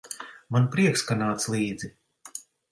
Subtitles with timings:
[0.55, 1.93] Man prieks, ka nāc līdzi.